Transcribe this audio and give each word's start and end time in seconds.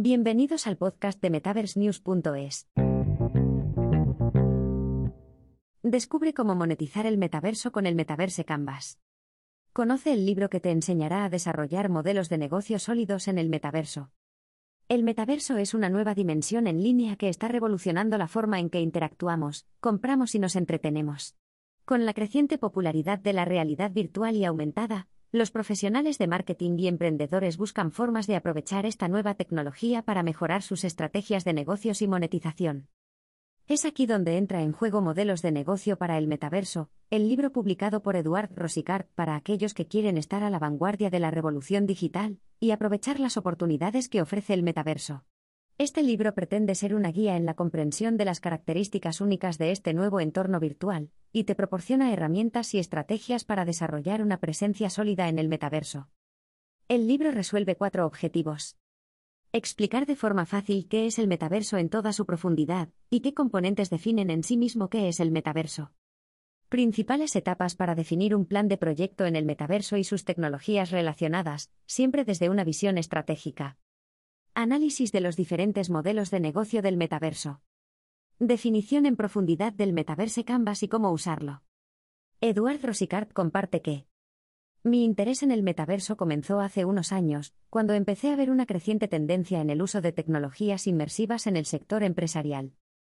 Bienvenidos 0.00 0.68
al 0.68 0.76
podcast 0.76 1.20
de 1.20 1.28
MetaverseNews.es. 1.28 2.68
Descubre 5.82 6.32
cómo 6.34 6.54
monetizar 6.54 7.04
el 7.04 7.18
metaverso 7.18 7.72
con 7.72 7.84
el 7.84 7.96
Metaverse 7.96 8.44
Canvas. 8.44 9.00
Conoce 9.72 10.12
el 10.12 10.24
libro 10.24 10.50
que 10.50 10.60
te 10.60 10.70
enseñará 10.70 11.24
a 11.24 11.28
desarrollar 11.28 11.88
modelos 11.88 12.28
de 12.28 12.38
negocio 12.38 12.78
sólidos 12.78 13.26
en 13.26 13.38
el 13.38 13.48
metaverso. 13.48 14.12
El 14.88 15.02
metaverso 15.02 15.56
es 15.56 15.74
una 15.74 15.88
nueva 15.88 16.14
dimensión 16.14 16.68
en 16.68 16.80
línea 16.80 17.16
que 17.16 17.28
está 17.28 17.48
revolucionando 17.48 18.18
la 18.18 18.28
forma 18.28 18.60
en 18.60 18.70
que 18.70 18.80
interactuamos, 18.80 19.66
compramos 19.80 20.32
y 20.36 20.38
nos 20.38 20.54
entretenemos. 20.54 21.34
Con 21.84 22.06
la 22.06 22.14
creciente 22.14 22.56
popularidad 22.56 23.18
de 23.18 23.32
la 23.32 23.44
realidad 23.44 23.90
virtual 23.90 24.36
y 24.36 24.44
aumentada, 24.44 25.08
los 25.30 25.50
profesionales 25.50 26.16
de 26.16 26.26
marketing 26.26 26.78
y 26.78 26.88
emprendedores 26.88 27.58
buscan 27.58 27.92
formas 27.92 28.26
de 28.26 28.36
aprovechar 28.36 28.86
esta 28.86 29.08
nueva 29.08 29.34
tecnología 29.34 30.02
para 30.02 30.22
mejorar 30.22 30.62
sus 30.62 30.84
estrategias 30.84 31.44
de 31.44 31.52
negocios 31.52 32.00
y 32.00 32.08
monetización. 32.08 32.88
Es 33.66 33.84
aquí 33.84 34.06
donde 34.06 34.38
entra 34.38 34.62
en 34.62 34.72
juego 34.72 35.02
Modelos 35.02 35.42
de 35.42 35.52
negocio 35.52 35.98
para 35.98 36.16
el 36.16 36.26
metaverso, 36.26 36.88
el 37.10 37.28
libro 37.28 37.52
publicado 37.52 38.02
por 38.02 38.16
Eduard 38.16 38.50
Rosicart 38.54 39.10
para 39.14 39.36
aquellos 39.36 39.74
que 39.74 39.86
quieren 39.86 40.16
estar 40.16 40.42
a 40.42 40.48
la 40.48 40.58
vanguardia 40.58 41.10
de 41.10 41.20
la 41.20 41.30
revolución 41.30 41.84
digital 41.84 42.38
y 42.58 42.70
aprovechar 42.70 43.20
las 43.20 43.36
oportunidades 43.36 44.08
que 44.08 44.22
ofrece 44.22 44.54
el 44.54 44.62
metaverso. 44.62 45.24
Este 45.80 46.02
libro 46.02 46.34
pretende 46.34 46.74
ser 46.74 46.92
una 46.92 47.12
guía 47.12 47.36
en 47.36 47.46
la 47.46 47.54
comprensión 47.54 48.16
de 48.16 48.24
las 48.24 48.40
características 48.40 49.20
únicas 49.20 49.58
de 49.58 49.70
este 49.70 49.94
nuevo 49.94 50.18
entorno 50.18 50.58
virtual, 50.58 51.12
y 51.32 51.44
te 51.44 51.54
proporciona 51.54 52.12
herramientas 52.12 52.74
y 52.74 52.80
estrategias 52.80 53.44
para 53.44 53.64
desarrollar 53.64 54.20
una 54.20 54.40
presencia 54.40 54.90
sólida 54.90 55.28
en 55.28 55.38
el 55.38 55.46
metaverso. 55.48 56.08
El 56.88 57.06
libro 57.06 57.30
resuelve 57.30 57.76
cuatro 57.76 58.06
objetivos. 58.06 58.76
Explicar 59.52 60.06
de 60.06 60.16
forma 60.16 60.46
fácil 60.46 60.88
qué 60.88 61.06
es 61.06 61.16
el 61.20 61.28
metaverso 61.28 61.76
en 61.76 61.90
toda 61.90 62.12
su 62.12 62.26
profundidad, 62.26 62.88
y 63.08 63.20
qué 63.20 63.32
componentes 63.32 63.88
definen 63.88 64.30
en 64.30 64.42
sí 64.42 64.56
mismo 64.56 64.90
qué 64.90 65.06
es 65.06 65.20
el 65.20 65.30
metaverso. 65.30 65.92
Principales 66.68 67.36
etapas 67.36 67.76
para 67.76 67.94
definir 67.94 68.34
un 68.34 68.46
plan 68.46 68.66
de 68.66 68.78
proyecto 68.78 69.26
en 69.26 69.36
el 69.36 69.44
metaverso 69.44 69.96
y 69.96 70.02
sus 70.02 70.24
tecnologías 70.24 70.90
relacionadas, 70.90 71.70
siempre 71.86 72.24
desde 72.24 72.50
una 72.50 72.64
visión 72.64 72.98
estratégica. 72.98 73.78
Análisis 74.60 75.12
de 75.12 75.20
los 75.20 75.36
diferentes 75.36 75.88
modelos 75.88 76.32
de 76.32 76.40
negocio 76.40 76.82
del 76.82 76.96
metaverso. 76.96 77.60
Definición 78.40 79.06
en 79.06 79.14
profundidad 79.14 79.72
del 79.72 79.92
metaverse 79.92 80.44
Canvas 80.44 80.82
y 80.82 80.88
cómo 80.88 81.12
usarlo. 81.12 81.62
Eduard 82.40 82.82
Rosicart 82.82 83.32
comparte 83.32 83.82
que 83.82 84.08
mi 84.82 85.04
interés 85.04 85.44
en 85.44 85.52
el 85.52 85.62
metaverso 85.62 86.16
comenzó 86.16 86.58
hace 86.58 86.84
unos 86.84 87.12
años, 87.12 87.54
cuando 87.70 87.92
empecé 87.92 88.32
a 88.32 88.34
ver 88.34 88.50
una 88.50 88.66
creciente 88.66 89.06
tendencia 89.06 89.60
en 89.60 89.70
el 89.70 89.80
uso 89.80 90.00
de 90.00 90.10
tecnologías 90.10 90.88
inmersivas 90.88 91.46
en 91.46 91.56
el 91.56 91.64
sector 91.64 92.02
empresarial. 92.02 92.72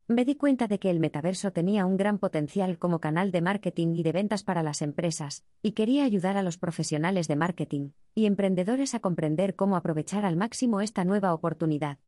Me 0.09 0.25
di 0.25 0.35
cuenta 0.35 0.67
de 0.67 0.81
que 0.81 0.91
el 0.91 0.99
metaverso 0.99 1.53
tenía 1.53 1.87
un 1.87 1.97
gran 1.97 2.19
potencial 2.19 2.81
como 2.81 2.99
canal 2.99 3.31
de 3.31 3.43
marketing 3.43 3.95
y 3.95 4.03
de 4.03 4.11
ventas 4.11 4.43
para 4.43 4.65
las 4.65 4.83
empresas, 4.83 5.45
y 5.63 5.71
quería 5.71 6.03
ayudar 6.03 6.37
a 6.37 6.43
los 6.43 6.59
profesionales 6.59 7.29
de 7.29 7.37
marketing 7.37 7.91
y 8.19 8.27
emprendedores 8.27 8.97
a 8.97 8.99
comprender 8.99 9.55
cómo 9.55 9.77
aprovechar 9.77 10.25
al 10.25 10.35
máximo 10.35 10.81
esta 10.81 11.05
nueva 11.05 11.33
oportunidad. 11.33 11.99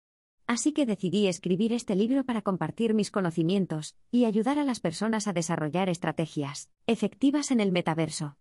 Así 0.48 0.72
que 0.72 0.84
decidí 0.84 1.28
escribir 1.28 1.72
este 1.72 1.94
libro 1.94 2.24
para 2.24 2.42
compartir 2.42 2.94
mis 2.94 3.12
conocimientos 3.12 3.94
y 4.10 4.24
ayudar 4.24 4.58
a 4.58 4.64
las 4.64 4.80
personas 4.80 5.28
a 5.28 5.32
desarrollar 5.32 5.88
estrategias 5.88 6.68
efectivas 6.88 7.52
en 7.52 7.60
el 7.60 7.70
metaverso. 7.70 8.36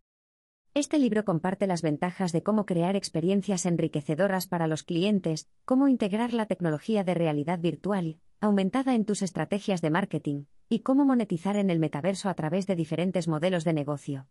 Este 0.73 0.97
libro 0.97 1.25
comparte 1.25 1.67
las 1.67 1.83
ventajas 1.83 2.31
de 2.31 2.41
cómo 2.41 2.65
crear 2.65 2.95
experiencias 2.95 3.67
enriquecedoras 3.67 4.47
para 4.47 4.65
los 4.65 4.81
clientes, 4.81 5.47
cómo 5.63 5.87
integrar 5.87 6.33
la 6.33 6.47
tecnología 6.47 7.03
de 7.03 7.13
realidad 7.13 7.59
virtual 7.59 8.17
aumentada 8.41 8.95
en 8.95 9.05
tus 9.05 9.21
estrategias 9.21 9.81
de 9.81 9.91
marketing, 9.91 10.45
y 10.69 10.79
cómo 10.79 11.05
monetizar 11.05 11.55
en 11.57 11.69
el 11.69 11.77
metaverso 11.77 12.29
a 12.29 12.33
través 12.33 12.65
de 12.65 12.75
diferentes 12.75 13.27
modelos 13.27 13.63
de 13.63 13.73
negocio. 13.73 14.27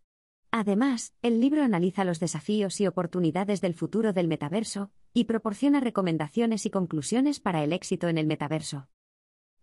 Además, 0.51 1.13
el 1.21 1.39
libro 1.39 1.63
analiza 1.63 2.03
los 2.03 2.19
desafíos 2.19 2.81
y 2.81 2.87
oportunidades 2.87 3.61
del 3.61 3.75
futuro 3.75 4.13
del 4.13 4.27
metaverso, 4.27 4.91
y 5.13 5.25
proporciona 5.25 5.79
recomendaciones 5.79 6.65
y 6.65 6.71
conclusiones 6.71 7.39
para 7.39 7.63
el 7.63 7.71
éxito 7.71 8.07
en 8.07 8.17
el 8.17 8.25
metaverso. 8.25 8.87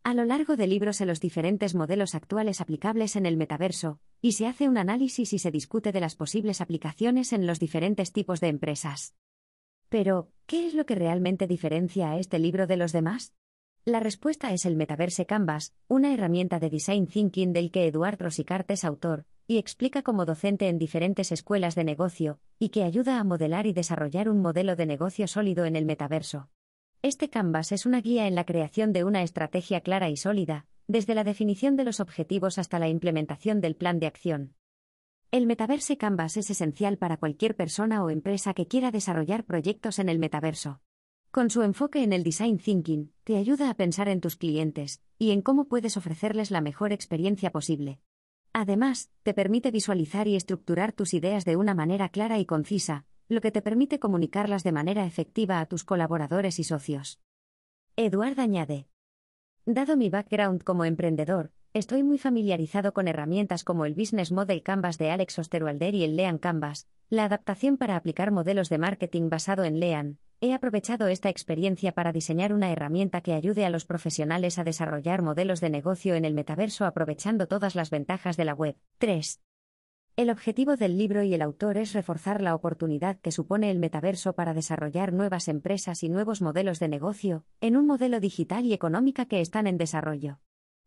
A 0.04 0.14
lo 0.14 0.24
largo 0.24 0.54
del 0.56 0.70
libro 0.70 0.92
se 0.92 1.04
los 1.04 1.19
diferentes 1.19 1.74
modelos 1.74 2.14
actuales 2.14 2.60
aplicables 2.60 3.16
en 3.16 3.26
el 3.26 3.36
metaverso, 3.36 3.98
y 4.22 4.32
se 4.32 4.47
hace 4.47 4.69
un 4.69 4.78
análisis 4.78 5.32
y 5.32 5.41
se 5.41 5.50
discute 5.50 5.91
de 5.91 6.00
las 6.00 6.14
posibles 6.14 6.60
aplicaciones 6.60 7.32
en 7.32 7.48
los 7.48 7.58
diferentes 7.58 8.12
tipos 8.12 8.41
de 8.41 8.48
empresas. 8.48 9.16
Pero, 9.88 10.30
¿qué 10.47 10.68
es 10.68 10.74
lo 10.74 10.86
que 10.86 10.94
realmente 10.94 11.48
diferencia 11.48 12.12
a 12.12 12.18
este 12.18 12.38
libro 12.38 12.68
de 12.68 12.76
los 12.76 12.92
demás? 12.92 13.34
La 13.84 13.98
respuesta 13.98 14.53
es 14.53 14.64
el 14.64 14.76
Metaverse 14.76 15.26
Canvas, 15.26 15.74
una 15.88 16.14
herramienta 16.14 16.60
de 16.60 16.70
design 16.70 17.08
thinking 17.08 17.53
del 17.53 17.72
que 17.72 17.86
Eduard 17.86 18.20
Rosicart 18.20 18.70
es 18.70 18.84
autor, 18.84 19.26
y 19.47 19.59
explica 19.59 20.03
como 20.03 20.25
docente 20.25 20.69
en 20.69 20.79
diferentes 20.79 21.31
escuelas 21.33 21.75
de 21.75 21.84
negocio, 21.84 22.41
y 22.59 22.71
que 22.71 22.83
ayuda 22.83 23.21
a 23.21 23.25
modelar 23.25 23.67
y 23.67 23.73
desarrollar 23.73 24.29
un 24.29 24.41
modelo 24.41 24.77
de 24.77 24.87
negocio 24.87 25.29
sólido 25.29 25.65
en 25.65 25.77
el 25.77 25.84
metaverso. 25.84 26.49
Este 27.03 27.31
Canvas 27.31 27.71
es 27.73 27.87
una 27.87 28.01
guía 28.01 28.27
en 28.27 28.34
la 28.34 28.45
creación 28.45 28.93
de 28.93 29.05
una 29.05 29.23
estrategia 29.23 29.81
clara 29.81 30.11
y 30.11 30.17
sólida, 30.17 30.67
desde 30.89 31.15
la 31.15 31.25
definición 31.25 31.77
de 31.77 31.84
los 31.84 32.01
objetivos 32.01 32.59
hasta 32.59 32.79
la 32.79 32.89
implementación 32.89 33.61
del 33.61 33.77
plan 33.77 34.01
de 34.01 34.07
acción. 34.07 34.55
El 35.33 35.47
Metaverse 35.47 35.97
Canvas 35.97 36.37
es 36.37 36.51
esencial 36.51 36.99
para 36.99 37.17
cualquier 37.17 37.57
persona 37.57 38.03
o 38.03 38.11
empresa 38.11 38.55
que 38.55 38.69
quiera 38.69 38.91
desarrollar 38.91 39.45
proyectos 39.45 39.99
en 39.99 40.09
el 40.09 40.19
metaverso. 40.19 40.81
Con 41.33 41.51
su 41.51 41.63
enfoque 41.63 42.03
en 42.03 42.13
el 42.13 42.23
design 42.23 42.59
thinking, 42.59 43.13
te 43.25 43.37
ayuda 43.37 43.69
a 43.69 43.75
pensar 43.75 44.09
en 44.09 44.21
tus 44.21 44.37
clientes 44.37 45.03
y 45.19 45.33
en 45.33 45.43
cómo 45.43 45.67
puedes 45.67 45.97
ofrecerles 45.97 46.51
la 46.51 46.61
mejor 46.61 46.93
experiencia 46.93 47.51
posible. 47.51 48.01
Además, 48.59 49.11
te 49.22 49.34
permite 49.34 49.71
visualizar 49.71 50.27
y 50.27 50.34
estructurar 50.34 50.93
tus 50.93 51.12
ideas 51.12 51.44
de 51.44 51.56
una 51.56 51.75
manera 51.75 52.09
clara 52.09 52.39
y 52.39 52.47
concisa, 52.47 53.05
lo 53.28 53.43
que 53.43 53.50
te 53.50 53.61
permite 53.61 53.99
comunicarlas 53.99 54.65
de 54.65 54.72
manera 54.72 55.05
efectiva 55.05 55.61
a 55.61 55.67
tus 55.67 55.84
colaboradores 55.84 56.59
y 56.59 56.65
socios. 56.65 57.21
Eduard 57.97 58.41
añade. 58.41 58.89
Dado 59.66 59.99
mi 59.99 60.09
background 60.09 60.65
como 60.65 60.87
emprendedor, 60.87 61.53
estoy 61.75 62.03
muy 62.03 62.16
familiarizado 62.16 62.95
con 62.95 63.09
herramientas 63.09 63.62
como 63.62 63.84
el 63.84 63.93
Business 63.93 64.33
Model 64.33 64.62
Canvas 64.62 64.97
de 64.97 65.11
Alex 65.11 65.39
Osterwalder 65.39 65.95
y 65.95 66.05
el 66.05 66.16
Lean 66.16 66.39
Canvas, 66.39 66.89
la 67.11 67.27
adaptación 67.27 67.77
para 67.77 67.95
aplicar 67.95 68.31
modelos 68.31 68.71
de 68.71 68.78
marketing 68.78 69.28
basado 69.28 69.65
en 69.65 69.81
Lean, 69.81 70.19
He 70.42 70.52
aprovechado 70.52 71.08
esta 71.08 71.30
experiencia 71.30 71.92
para 71.92 72.12
diseñar 72.12 72.52
una 72.52 72.70
herramienta 72.70 73.22
que 73.22 73.32
ayude 73.32 73.64
a 73.64 73.70
los 73.70 73.86
profesionales 73.86 74.58
a 74.58 74.64
desarrollar 74.64 75.22
modelos 75.22 75.62
de 75.62 75.70
negocio 75.70 76.14
en 76.14 76.26
el 76.26 76.34
metaverso 76.34 76.84
aprovechando 76.84 77.48
todas 77.48 77.74
las 77.74 77.88
ventajas 77.88 78.36
de 78.36 78.44
la 78.44 78.52
web. 78.52 78.76
3. 78.98 79.41
El 80.16 80.28
objetivo 80.28 80.76
del 80.76 80.98
libro 80.98 81.22
y 81.22 81.32
el 81.32 81.41
autor 81.41 81.78
es 81.78 81.94
reforzar 81.94 82.42
la 82.42 82.54
oportunidad 82.54 83.19
que 83.20 83.32
supone 83.32 83.70
el 83.70 83.78
metaverso 83.78 84.34
para 84.34 84.52
desarrollar 84.52 85.14
nuevas 85.14 85.48
empresas 85.48 86.02
y 86.02 86.10
nuevos 86.10 86.42
modelos 86.42 86.80
de 86.80 86.88
negocio, 86.88 87.47
en 87.62 87.76
un 87.76 87.86
modelo 87.86 88.20
digital 88.20 88.66
y 88.66 88.74
económica 88.74 89.24
que 89.24 89.41
están 89.41 89.66
en 89.66 89.78
desarrollo. 89.78 90.41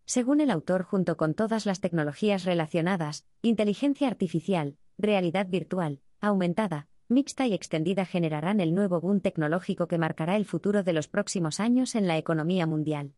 Según 0.06 0.42
el 0.42 0.52
autor, 0.52 0.84
junto 0.84 1.18
con 1.18 1.34
todas 1.34 1.66
las 1.66 1.80
tecnologías 1.80 2.44
relacionadas, 2.44 3.26
inteligencia 3.42 4.08
artificial, 4.08 4.78
realidad 5.00 5.48
virtual, 5.48 6.02
aumentada, 6.22 6.89
mixta 7.10 7.48
y 7.48 7.54
extendida 7.54 8.06
generarán 8.06 8.60
el 8.60 8.74
nuevo 8.74 9.02
boom 9.02 9.20
tecnológico 9.20 9.88
que 9.88 9.98
marcará 9.98 10.36
el 10.36 10.46
futuro 10.46 10.84
de 10.84 10.94
los 10.94 11.08
próximos 11.08 11.60
años 11.60 11.96
en 11.96 12.08
la 12.08 12.18
economía 12.18 12.68
mundial. 12.68 13.14